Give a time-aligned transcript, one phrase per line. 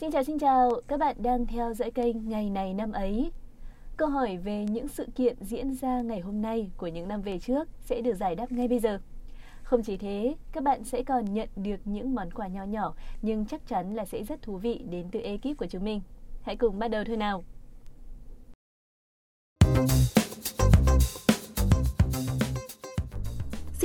[0.00, 3.32] Xin chào xin chào, các bạn đang theo dõi kênh Ngày này năm ấy.
[3.96, 7.38] Câu hỏi về những sự kiện diễn ra ngày hôm nay của những năm về
[7.38, 9.00] trước sẽ được giải đáp ngay bây giờ.
[9.62, 13.46] Không chỉ thế, các bạn sẽ còn nhận được những món quà nhỏ nhỏ nhưng
[13.46, 16.00] chắc chắn là sẽ rất thú vị đến từ ekip của chúng mình.
[16.42, 17.44] Hãy cùng bắt đầu thôi nào.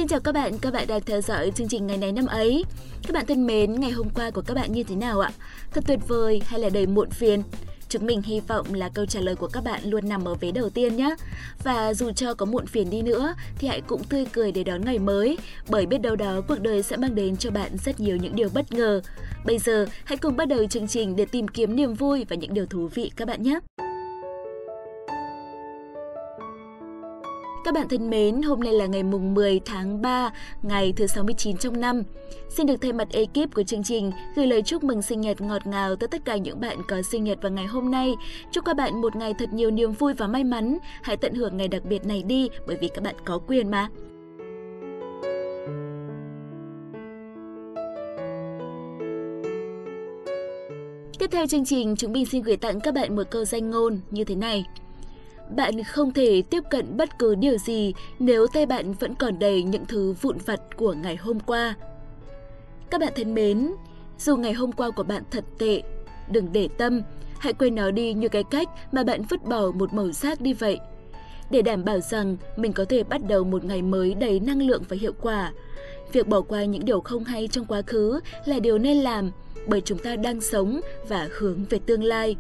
[0.04, 2.66] Xin chào các bạn, các bạn đang theo dõi chương trình ngày này năm ấy.
[3.04, 5.32] Các bạn thân mến, ngày hôm qua của các bạn như thế nào ạ?
[5.74, 7.44] Thật tuyệt vời hay là đầy muộn phiền?
[7.90, 10.52] Chúng mình hy vọng là câu trả lời của các bạn luôn nằm ở vế
[10.52, 11.16] đầu tiên nhé.
[11.64, 14.86] Và dù cho có muộn phiền đi nữa thì hãy cũng tươi cười để đón
[14.86, 15.38] ngày mới,
[15.70, 18.50] bởi biết đâu đó cuộc đời sẽ mang đến cho bạn rất nhiều những điều
[18.54, 19.02] bất ngờ.
[19.46, 22.54] Bây giờ, hãy cùng bắt đầu chương trình để tìm kiếm niềm vui và những
[22.54, 23.60] điều thú vị các bạn nhé.
[27.64, 30.32] Các bạn thân mến, hôm nay là ngày mùng 10 tháng 3,
[30.62, 32.04] ngày thứ 69 trong năm.
[32.50, 35.68] Xin được thay mặt ekip của chương trình gửi lời chúc mừng sinh nhật ngọt
[35.68, 38.16] ngào tới tất cả những bạn có sinh nhật vào ngày hôm nay.
[38.52, 40.78] Chúc các bạn một ngày thật nhiều niềm vui và may mắn.
[41.02, 43.90] Hãy tận hưởng ngày đặc biệt này đi bởi vì các bạn có quyền mà.
[51.20, 54.00] Tiếp theo chương trình, chúng mình xin gửi tặng các bạn một câu danh ngôn
[54.12, 54.66] như thế này.
[55.50, 59.64] Bạn không thể tiếp cận bất cứ điều gì nếu tay bạn vẫn còn đầy
[59.64, 61.76] những thứ vụn vặt của ngày hôm qua.
[62.90, 63.72] Các bạn thân mến,
[64.20, 65.82] dù ngày hôm qua của bạn thật tệ,
[66.32, 67.02] đừng để tâm,
[67.40, 70.54] hãy quên nó đi như cái cách mà bạn vứt bỏ một màu sắc đi
[70.54, 70.80] vậy.
[71.52, 74.84] Để đảm bảo rằng mình có thể bắt đầu một ngày mới đầy năng lượng
[74.90, 75.52] và hiệu quả.
[76.12, 79.32] Việc bỏ qua những điều không hay trong quá khứ là điều nên làm
[79.68, 82.36] bởi chúng ta đang sống và hướng về tương lai.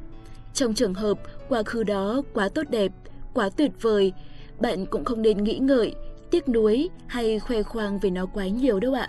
[0.54, 1.20] Trong trường hợp
[1.54, 2.92] quá khứ đó quá tốt đẹp,
[3.34, 4.14] quá tuyệt vời,
[4.60, 5.96] bạn cũng không nên nghĩ ngợi,
[6.32, 9.08] tiếc nuối hay khoe khoang về nó quá nhiều đâu ạ.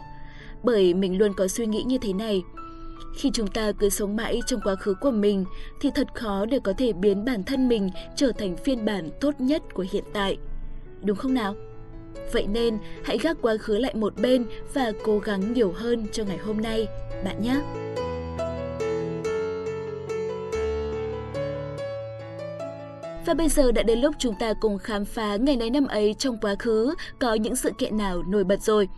[0.63, 2.43] Bởi mình luôn có suy nghĩ như thế này.
[3.17, 5.45] Khi chúng ta cứ sống mãi trong quá khứ của mình
[5.81, 9.35] thì thật khó để có thể biến bản thân mình trở thành phiên bản tốt
[9.39, 10.37] nhất của hiện tại.
[11.03, 11.55] Đúng không nào?
[12.33, 16.25] Vậy nên hãy gác quá khứ lại một bên và cố gắng nhiều hơn cho
[16.25, 16.87] ngày hôm nay,
[17.25, 17.61] bạn nhé.
[23.27, 26.15] Và bây giờ đã đến lúc chúng ta cùng khám phá ngày này năm ấy
[26.15, 28.89] trong quá khứ có những sự kiện nào nổi bật rồi.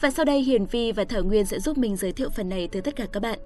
[0.00, 2.68] Và sau đây Hiền Vi và Thảo Nguyên sẽ giúp mình giới thiệu phần này
[2.72, 3.38] tới tất cả các bạn.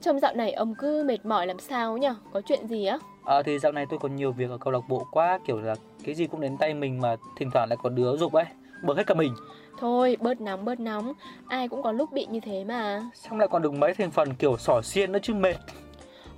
[0.00, 2.08] Trong dạo này ông cứ mệt mỏi làm sao nhỉ?
[2.32, 2.98] Có chuyện gì á?
[3.24, 5.74] Ờ thì dạo này tôi còn nhiều việc ở câu lạc bộ quá Kiểu là
[6.04, 8.44] cái gì cũng đến tay mình mà thỉnh thoảng lại có đứa dục ấy
[8.82, 9.34] Bực hết cả mình
[9.78, 11.12] Thôi, bớt nóng, bớt nóng.
[11.48, 13.02] Ai cũng có lúc bị như thế mà.
[13.14, 15.56] Xong lại còn được mấy thành phần kiểu sỏ xiên nữa chứ mệt.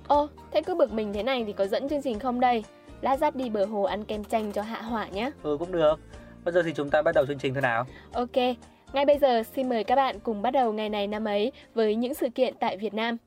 [0.07, 2.63] Ồ, thế cứ bực mình thế này thì có dẫn chương trình không đây?
[3.01, 5.31] Lát dắt đi bờ hồ ăn kem chanh cho hạ hỏa nhé.
[5.43, 5.99] Ừ, cũng được.
[6.43, 7.85] Bây giờ thì chúng ta bắt đầu chương trình thôi nào.
[8.13, 8.35] Ok,
[8.93, 11.95] ngay bây giờ xin mời các bạn cùng bắt đầu ngày này năm ấy với
[11.95, 13.17] những sự kiện tại Việt Nam.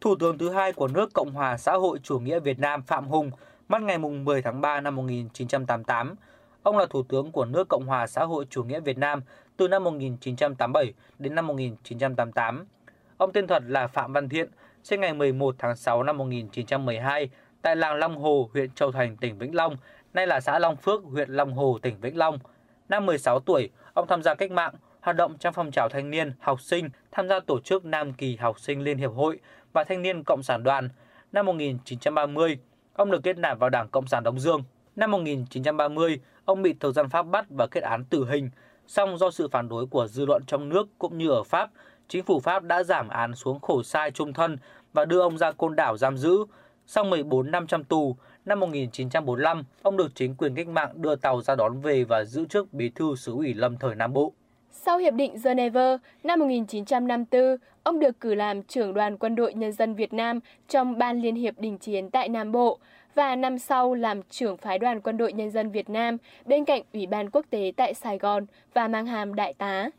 [0.00, 3.08] Thủ tướng thứ hai của nước Cộng hòa xã hội chủ nghĩa Việt Nam Phạm
[3.08, 3.30] Hùng
[3.68, 6.14] mất ngày 10 tháng 3 năm 1988.
[6.62, 9.22] Ông là Thủ tướng của nước Cộng hòa xã hội chủ nghĩa Việt Nam
[9.56, 12.66] từ năm 1987 đến năm 1988.
[13.16, 14.50] Ông tên thật là Phạm Văn Thiện,
[14.84, 17.30] sinh ngày 11 tháng 6 năm 1912
[17.62, 19.76] tại làng Long Hồ, huyện Châu Thành, tỉnh Vĩnh Long,
[20.14, 22.38] nay là xã Long Phước, huyện Long Hồ, tỉnh Vĩnh Long.
[22.88, 26.32] Năm 16 tuổi, ông tham gia cách mạng, hoạt động trong phong trào thanh niên,
[26.40, 29.40] học sinh, tham gia tổ chức Nam Kỳ Học sinh Liên Hiệp Hội
[29.72, 30.88] và Thanh niên Cộng sản đoàn.
[31.32, 32.58] Năm 1930,
[32.96, 34.62] ông được kết nạp vào Đảng Cộng sản Đông Dương.
[34.96, 38.50] Năm 1930, ông bị thực dân Pháp bắt và kết án tử hình.
[38.86, 41.70] Song do sự phản đối của dư luận trong nước cũng như ở Pháp,
[42.08, 44.58] chính phủ Pháp đã giảm án xuống khổ sai trung thân
[44.92, 46.38] và đưa ông ra côn đảo giam giữ.
[46.86, 51.42] Sau 14 năm trong tù, năm 1945, ông được chính quyền cách mạng đưa tàu
[51.42, 54.32] ra đón về và giữ chức bí thư xứ ủy lâm thời Nam Bộ.
[54.84, 59.72] Sau Hiệp định Geneva năm 1954, ông được cử làm trưởng đoàn quân đội nhân
[59.72, 62.78] dân Việt Nam trong Ban Liên hiệp đình chiến tại Nam Bộ
[63.14, 66.82] và năm sau làm trưởng phái đoàn quân đội nhân dân Việt Nam bên cạnh
[66.92, 69.90] Ủy ban quốc tế tại Sài Gòn và mang hàm đại tá.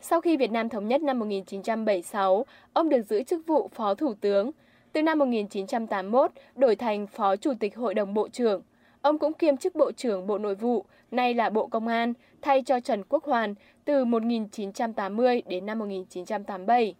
[0.00, 4.14] Sau khi Việt Nam thống nhất năm 1976, ông được giữ chức vụ Phó Thủ
[4.20, 4.50] tướng.
[4.92, 8.62] Từ năm 1981, đổi thành Phó Chủ tịch Hội đồng Bộ trưởng.
[9.02, 12.12] Ông cũng kiêm chức Bộ trưởng Bộ Nội vụ, nay là Bộ Công an,
[12.42, 13.54] thay cho Trần Quốc Hoàn
[13.84, 16.94] từ 1980 đến năm 1987.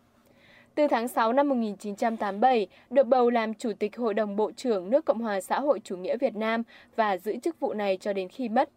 [0.74, 5.04] Từ tháng 6 năm 1987, được bầu làm Chủ tịch Hội đồng Bộ trưởng nước
[5.04, 6.62] Cộng hòa xã hội chủ nghĩa Việt Nam
[6.96, 8.70] và giữ chức vụ này cho đến khi mất.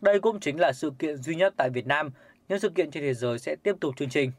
[0.00, 2.10] Đây cũng chính là sự kiện duy nhất tại Việt Nam,
[2.48, 4.32] những sự kiện trên thế giới sẽ tiếp tục chương trình.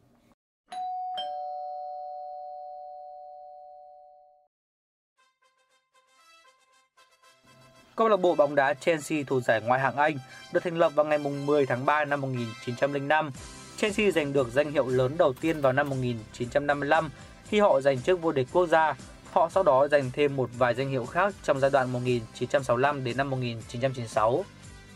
[8.00, 10.18] Câu lạc bộ bóng đá Chelsea thuộc giải Ngoại hạng Anh
[10.54, 13.31] được thành lập vào ngày 10 tháng 3 năm 1905.
[13.78, 17.10] Chelsea giành được danh hiệu lớn đầu tiên vào năm 1955
[17.48, 18.96] khi họ giành chức vô địch quốc gia.
[19.31, 23.18] Họ sau đó giành thêm một vài danh hiệu khác trong giai đoạn 1965 đến
[23.18, 24.46] năm 1996.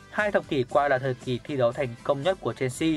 [0.09, 2.89] Hai thập kỷ qua là thời kỳ thi đấu thành công nhất của Chelsea,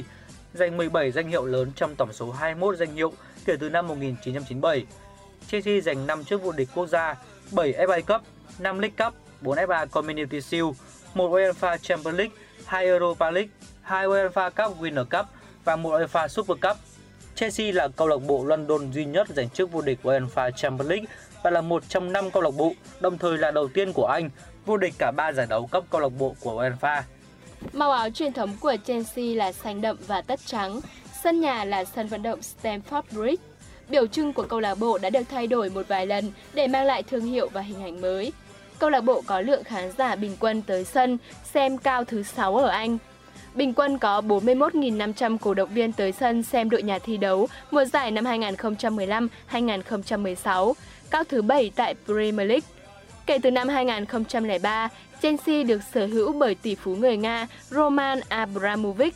[0.54, 3.12] giành 17 danh hiệu lớn trong tổng số 21 danh hiệu
[3.44, 4.86] kể từ năm 1997.
[5.48, 7.14] Chelsea giành 5 chức vô địch quốc gia,
[7.52, 8.22] 7 FA Cup,
[8.58, 10.74] 5 League Cup, 4 FA Community Shield,
[11.14, 13.50] 1 UEFA Champions League, 2 Europa League,
[13.82, 15.26] 2 UEFA Cup Winner Cup
[15.64, 16.76] và 1 UEFA Super Cup.
[17.34, 21.06] Chelsea là câu lạc bộ London duy nhất giành chức vô địch UEFA Champions League
[21.42, 24.30] và là một trong năm câu lạc bộ, đồng thời là đầu tiên của Anh
[24.66, 27.02] vô địch cả ba giải đấu cấp câu lạc bộ của UEFA.
[27.72, 30.80] Màu áo truyền thống của Chelsea là xanh đậm và tất trắng,
[31.22, 33.42] sân nhà là sân vận động Stamford Bridge.
[33.88, 36.84] Biểu trưng của câu lạc bộ đã được thay đổi một vài lần để mang
[36.84, 38.32] lại thương hiệu và hình ảnh mới.
[38.78, 41.18] Câu lạc bộ có lượng khán giả bình quân tới sân
[41.52, 42.98] xem cao thứ 6 ở Anh.
[43.54, 47.84] Bình quân có 41.500 cổ động viên tới sân xem đội nhà thi đấu mùa
[47.84, 50.72] giải năm 2015-2016,
[51.10, 52.66] cao thứ 7 tại Premier League.
[53.26, 54.88] Kể từ năm 2003,
[55.22, 59.14] Chelsea được sở hữu bởi tỷ phú người Nga Roman Abramovich.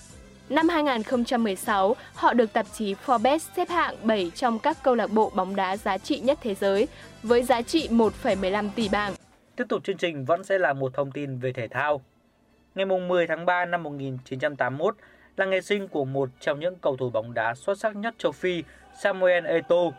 [0.48, 5.32] Năm 2016, họ được tạp chí Forbes xếp hạng 7 trong các câu lạc bộ
[5.34, 6.88] bóng đá giá trị nhất thế giới
[7.22, 9.14] với giá trị 1,15 tỷ bảng.
[9.60, 12.02] Tiếp tục chương trình vẫn sẽ là một thông tin về thể thao.
[12.74, 14.96] Ngày 10 tháng 3 năm 1981
[15.36, 18.32] là ngày sinh của một trong những cầu thủ bóng đá xuất sắc nhất châu
[18.32, 18.62] Phi,
[19.00, 19.92] Samuel Eto'o.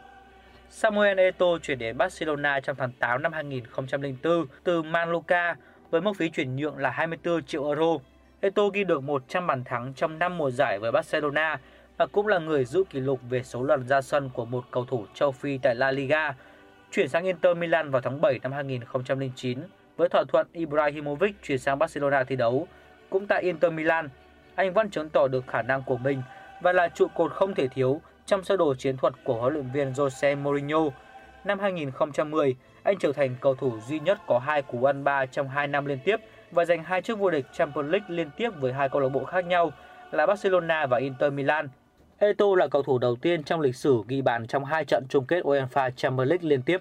[0.70, 5.56] Samuel Eto'o chuyển đến Barcelona trong tháng 8 năm 2004 từ Mallorca
[5.90, 7.98] với mức phí chuyển nhượng là 24 triệu euro.
[8.42, 11.60] Eto'o ghi được 100 bàn thắng trong 5 mùa giải với Barcelona
[11.98, 14.86] và cũng là người giữ kỷ lục về số lần ra sân của một cầu
[14.86, 16.34] thủ châu Phi tại La Liga.
[16.92, 19.60] Chuyển sang Inter Milan vào tháng 7 năm 2009
[19.98, 22.68] với thỏa thuận Ibrahimovic chuyển sang Barcelona thi đấu.
[23.10, 24.10] Cũng tại Inter Milan,
[24.56, 26.22] anh vẫn chứng tỏ được khả năng của mình
[26.62, 29.70] và là trụ cột không thể thiếu trong sơ đồ chiến thuật của huấn luyện
[29.74, 30.80] viên Jose Mourinho.
[31.46, 35.50] Năm 2010, anh trở thành cầu thủ duy nhất có hai cú ăn ba trong
[35.50, 36.18] 2 năm liên tiếp
[36.52, 39.26] và giành hai chức vô địch Champions League liên tiếp với hai câu lạc bộ
[39.26, 39.72] khác nhau
[40.12, 41.70] là Barcelona và Inter Milan.
[42.24, 45.26] Eto là cầu thủ đầu tiên trong lịch sử ghi bàn trong hai trận chung
[45.26, 46.78] kết UEFA Champions League liên tiếp.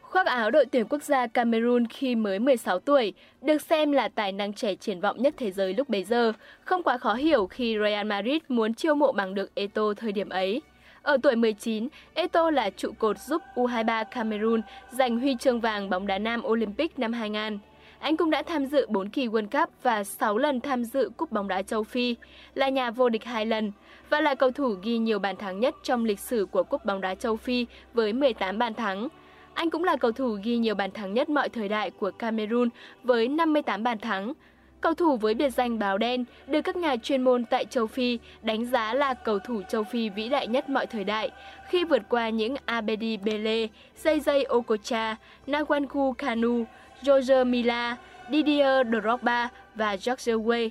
[0.00, 3.12] Khoác áo đội tuyển quốc gia Cameroon khi mới 16 tuổi,
[3.42, 6.32] được xem là tài năng trẻ triển vọng nhất thế giới lúc bấy giờ,
[6.64, 10.28] không quá khó hiểu khi Real Madrid muốn chiêu mộ bằng được Eto thời điểm
[10.28, 10.62] ấy.
[11.02, 14.60] Ở tuổi 19, Eto là trụ cột giúp U23 Cameroon
[14.90, 17.58] giành huy chương vàng bóng đá nam Olympic năm 2000.
[17.98, 21.32] Anh cũng đã tham dự 4 kỳ World Cup và 6 lần tham dự Cúp
[21.32, 22.16] bóng đá châu Phi,
[22.54, 23.72] là nhà vô địch hai lần
[24.10, 27.00] và là cầu thủ ghi nhiều bàn thắng nhất trong lịch sử của Cúp bóng
[27.00, 29.08] đá châu Phi với 18 bàn thắng.
[29.54, 32.68] Anh cũng là cầu thủ ghi nhiều bàn thắng nhất mọi thời đại của Cameroon
[33.04, 34.32] với 58 bàn thắng.
[34.80, 38.18] Cầu thủ với biệt danh báo đen được các nhà chuyên môn tại châu Phi
[38.42, 41.30] đánh giá là cầu thủ châu Phi vĩ đại nhất mọi thời đại
[41.68, 43.66] khi vượt qua những Abedi Bele,
[44.02, 45.16] JJ Okocha,
[45.46, 46.64] Nwankwo Kanu,
[47.04, 47.96] Roger Mila,
[48.30, 50.70] Didier Drogba và George Weah.